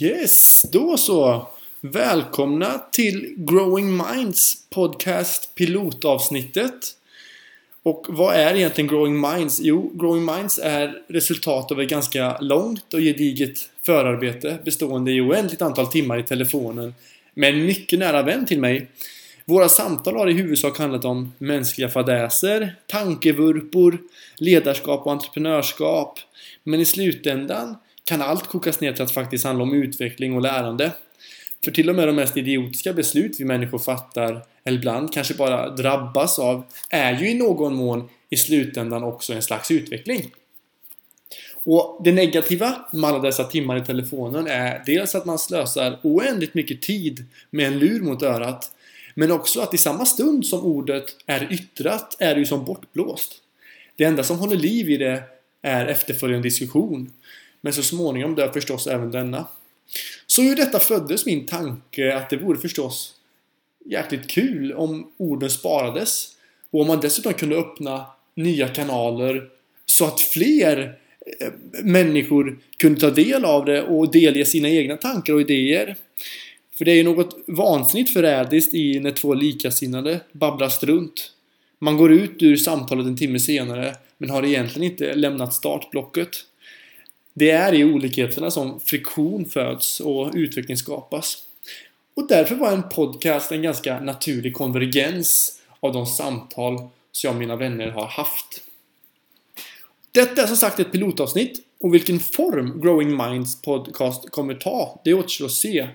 [0.00, 1.48] Yes, då så.
[1.80, 6.74] Välkomna till Growing Minds podcast pilotavsnittet.
[7.82, 9.60] Och vad är egentligen Growing Minds?
[9.60, 15.62] Jo, Growing Minds är resultat av ett ganska långt och gediget förarbete bestående i oändligt
[15.62, 16.94] antal timmar i telefonen
[17.34, 18.88] med en mycket nära vän till mig.
[19.44, 23.98] Våra samtal har i huvudsak handlat om mänskliga fadäser, tankevurpor,
[24.36, 26.18] ledarskap och entreprenörskap.
[26.64, 30.92] Men i slutändan kan allt kokas ner till att faktiskt handla om utveckling och lärande.
[31.64, 35.70] För till och med de mest idiotiska beslut vi människor fattar, eller ibland kanske bara
[35.70, 40.30] drabbas av, är ju i någon mån i slutändan också en slags utveckling.
[41.64, 46.54] Och det negativa med alla dessa timmar i telefonen är dels att man slösar oändligt
[46.54, 48.70] mycket tid med en lur mot örat
[49.14, 53.32] men också att i samma stund som ordet är yttrat är det ju som bortblåst.
[53.96, 55.22] Det enda som håller liv i det
[55.62, 57.10] är efterföljande diskussion.
[57.64, 59.46] Men så småningom dör förstås även denna.
[60.26, 63.14] Så ur detta föddes min tanke att det vore förstås
[63.84, 66.28] jäkligt kul om orden sparades.
[66.70, 69.48] Och om man dessutom kunde öppna nya kanaler
[69.86, 70.98] så att fler
[71.40, 71.52] eh,
[71.84, 75.96] människor kunde ta del av det och delge sina egna tankar och idéer.
[76.74, 81.32] För det är ju något vansinnigt förrädiskt i när två likasinnade babblar strunt.
[81.78, 86.30] Man går ut ur samtalet en timme senare men har egentligen inte lämnat startblocket.
[87.34, 91.38] Det är i olikheterna som friktion föds och utveckling skapas.
[92.16, 96.78] Och därför var en podcast en ganska naturlig konvergens av de samtal
[97.12, 98.62] som jag och mina vänner har haft.
[100.12, 105.14] Detta är som sagt ett pilotavsnitt och vilken form Growing Minds podcast kommer ta, det
[105.14, 105.88] återstår att se.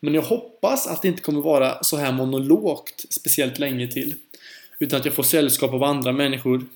[0.00, 4.14] Men jag hoppas att det inte kommer vara så här monologt speciellt länge till.
[4.78, 6.66] Utan att jag får sällskap av andra människor.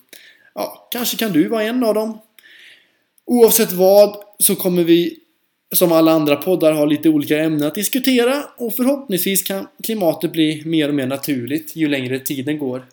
[0.54, 2.18] Ja, kanske kan du vara en av dem.
[3.26, 5.18] Oavsett vad så kommer vi
[5.72, 10.62] som alla andra poddar ha lite olika ämnen att diskutera och förhoppningsvis kan klimatet bli
[10.64, 12.86] mer och mer naturligt ju längre tiden går.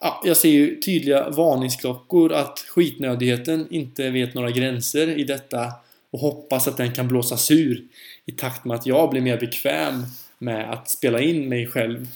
[0.00, 5.72] Ja, jag ser ju tydliga varningsklockor att skitnödigheten inte vet några gränser i detta
[6.10, 7.84] och hoppas att den kan blåsas ur
[8.26, 10.02] i takt med att jag blir mer bekväm
[10.38, 12.06] med att spela in mig själv.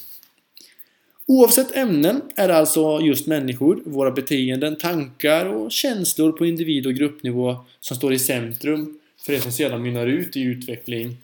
[1.30, 6.94] Oavsett ämnen är det alltså just människor, våra beteenden, tankar och känslor på individ och
[6.94, 11.16] gruppnivå som står i centrum för det som sedan mynnar ut i utveckling.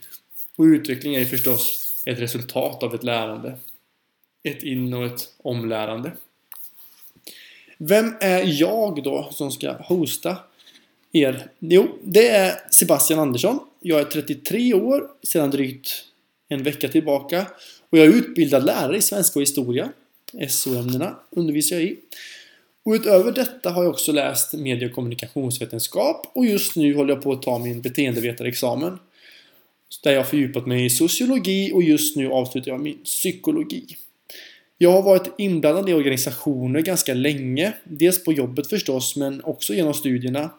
[0.57, 3.59] Och utveckling är ju förstås ett resultat av ett lärande.
[4.43, 6.13] Ett in och ett omlärande.
[7.79, 10.37] Vem är jag då som ska hosta
[11.13, 11.47] er?
[11.59, 13.59] Jo, det är Sebastian Andersson.
[13.81, 16.05] Jag är 33 år sedan drygt
[16.49, 17.47] en vecka tillbaka
[17.95, 19.93] och jag är utbildad lärare i svenska och historia.
[20.49, 21.97] SO-ämnena undervisar jag i.
[22.83, 27.23] Och utöver detta har jag också läst medie och kommunikationsvetenskap och just nu håller jag
[27.23, 28.99] på att ta min beteendevetarexamen.
[30.03, 33.97] Där jag har fördjupat mig i sociologi och just nu avslutar jag min psykologi.
[34.79, 37.73] Jag har varit inblandad i organisationer ganska länge.
[37.85, 40.51] Dels på jobbet förstås, men också genom studierna.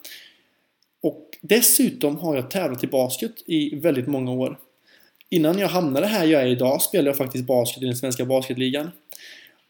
[1.02, 4.60] Och dessutom har jag tävlat i basket i väldigt många år.
[5.30, 8.92] Innan jag hamnade här jag är idag spelade jag faktiskt basket i den svenska basketligan.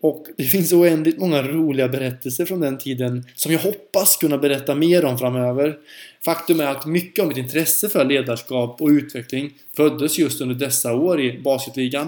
[0.01, 4.75] Och det finns oändligt många roliga berättelser från den tiden som jag hoppas kunna berätta
[4.75, 5.77] mer om framöver.
[6.25, 10.93] Faktum är att mycket av mitt intresse för ledarskap och utveckling föddes just under dessa
[10.95, 12.07] år i basketligan.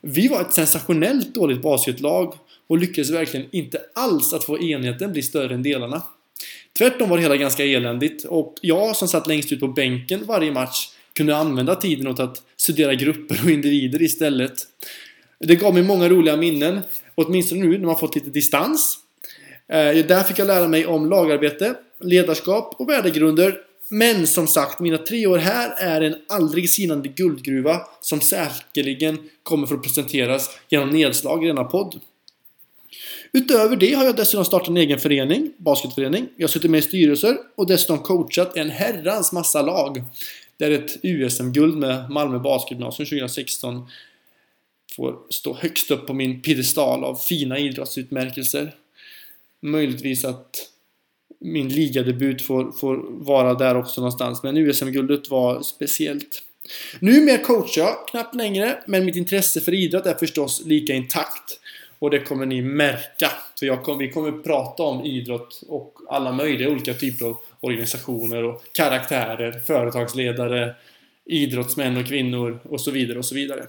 [0.00, 2.34] Vi var ett sensationellt dåligt basketlag
[2.66, 6.02] och lyckades verkligen inte alls att få enheten bli större än delarna.
[6.78, 10.52] Tvärtom var det hela ganska eländigt och jag som satt längst ut på bänken varje
[10.52, 10.88] match
[11.20, 14.52] kunde använda tiden åt att studera grupper och individer istället.
[15.38, 16.80] Det gav mig många roliga minnen,
[17.14, 18.98] åtminstone nu när man fått lite distans.
[19.68, 23.56] Eh, där fick jag lära mig om lagarbete, ledarskap och värdegrunder.
[23.88, 29.66] Men som sagt, mina tre år här är en aldrig sinande guldgruva som säkerligen kommer
[29.66, 32.00] för att presenteras genom nedslag i denna podd.
[33.32, 36.28] Utöver det har jag dessutom startat en egen förening, basketförening.
[36.36, 40.04] Jag har suttit med i styrelser och dessutom coachat en herrans massa lag.
[40.60, 43.88] Där ett USM-guld med Malmö Basgymnasium 2016
[44.96, 48.74] får stå högst upp på min piedestal av fina idrottsutmärkelser.
[49.60, 50.70] Möjligtvis att
[51.38, 56.42] min ligadebut får, får vara där också någonstans, men USM-guldet var speciellt.
[56.98, 61.60] Numera coachar jag knappt längre, men mitt intresse för idrott är förstås lika intakt.
[62.00, 63.30] Och det kommer ni märka.
[63.54, 68.44] Så jag kom, vi kommer prata om idrott och alla möjliga olika typer av organisationer
[68.44, 70.74] och karaktärer, företagsledare,
[71.24, 73.66] idrottsmän och kvinnor och så vidare och så vidare.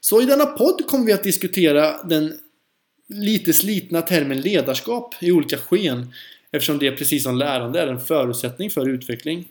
[0.00, 2.38] Så i denna podd kommer vi att diskutera den
[3.08, 6.12] lite slitna termen ledarskap i olika sken
[6.50, 9.48] eftersom det precis som lärande är en förutsättning för utveckling.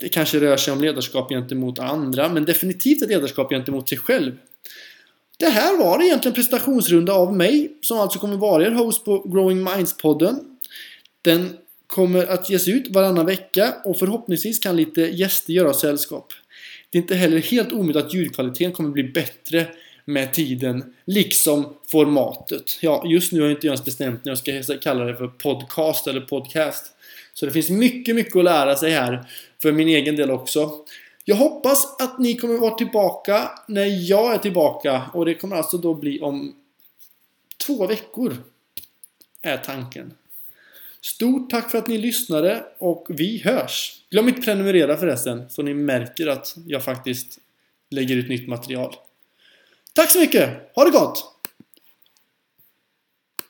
[0.00, 4.32] Det kanske rör sig om ledarskap gentemot andra, men definitivt ett ledarskap gentemot sig själv.
[5.40, 9.62] Det här var egentligen presentationsrunda av mig, som alltså kommer vara er host på Growing
[9.62, 10.40] Minds-podden.
[11.22, 11.56] Den
[11.86, 16.32] kommer att ges ut varannan vecka och förhoppningsvis kan lite gäster göra sällskap.
[16.90, 19.66] Det är inte heller helt omöjligt att ljudkvaliteten kommer bli bättre
[20.04, 22.78] med tiden, liksom formatet.
[22.80, 26.06] Ja, just nu har jag inte ens bestämt när jag ska kalla det för podcast
[26.06, 26.86] eller podcast.
[27.34, 29.24] Så det finns mycket, mycket att lära sig här
[29.62, 30.72] för min egen del också.
[31.24, 35.78] Jag hoppas att ni kommer vara tillbaka när jag är tillbaka och det kommer alltså
[35.78, 36.54] då bli om
[37.66, 38.36] två veckor.
[39.42, 40.12] Är tanken.
[41.00, 44.02] Stort tack för att ni lyssnade och vi hörs!
[44.10, 47.38] Glöm inte prenumerera förresten så ni märker att jag faktiskt
[47.90, 48.96] lägger ut nytt material.
[49.92, 50.72] Tack så mycket!
[50.74, 51.39] Ha det gott!